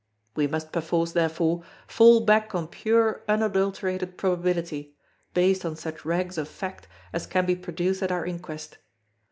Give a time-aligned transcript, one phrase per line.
[0.35, 4.95] We must perforce, therefore, fall back on pure unadulterated probability,
[5.35, 8.79] based on such rags of fact as can be produced at our inquest.